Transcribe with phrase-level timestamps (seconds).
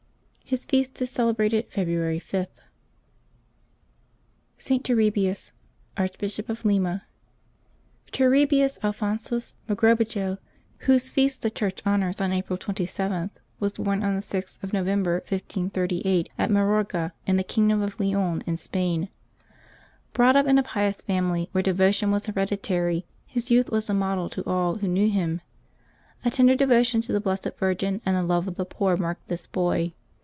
[0.51, 2.49] His feast is celebrated February 5th.
[4.57, 4.83] ST.
[4.83, 5.53] TURRIBIUS,
[5.95, 7.03] Archbishop of Lima.
[8.11, 10.39] CURRiBius Alphonsus Mogrobejo,
[10.79, 13.29] whose feast the Church honors on April 27th,
[13.61, 18.43] was born on the 6th of November, 1538, at Mayorga in the kingdom of Leon
[18.45, 19.07] in Spain.
[20.11, 24.29] Brought up in a pious family where devotion was hereditary, his youth was a model
[24.29, 25.39] to all who knew him.
[26.25, 29.47] A tender devotion to the Blessed Virgin and a love of the poor marked this
[29.47, 29.93] boy.